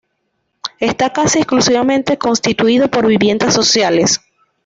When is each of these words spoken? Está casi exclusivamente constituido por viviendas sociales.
Está 0.79 1.13
casi 1.13 1.37
exclusivamente 1.37 2.17
constituido 2.17 2.89
por 2.89 3.05
viviendas 3.05 3.53
sociales. 3.53 4.19